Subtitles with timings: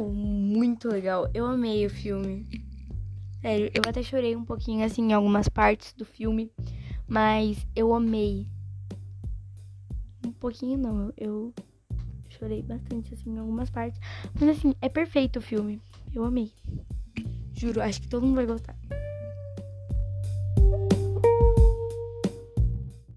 [0.00, 1.28] Muito legal.
[1.34, 2.46] Eu amei o filme.
[3.40, 6.50] Sério, eu até chorei um pouquinho assim em algumas partes do filme,
[7.06, 8.48] mas eu amei.
[10.26, 11.54] Um pouquinho não, eu
[12.28, 14.00] chorei bastante assim em algumas partes,
[14.38, 15.80] mas assim, é perfeito o filme.
[16.12, 16.52] Eu amei.
[17.54, 18.76] Juro, acho que todo mundo vai gostar.